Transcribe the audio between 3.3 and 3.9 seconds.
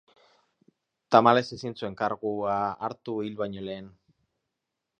baino